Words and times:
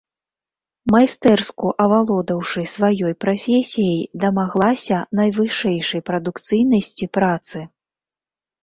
Майстэрску 0.93 1.67
авалодаўшы 1.85 2.63
сваёй 2.75 3.13
прафесіяй, 3.27 4.03
дамаглася 4.25 4.97
найвышэйшай 5.21 6.01
прадукцыйнасці 6.11 7.05
працы. 7.21 7.57